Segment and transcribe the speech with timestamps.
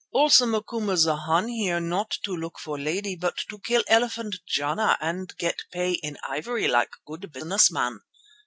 [0.11, 5.61] Also Macumazana here not to look for lady but to kill elephant Jana and get
[5.71, 7.99] pay in ivory like good business man.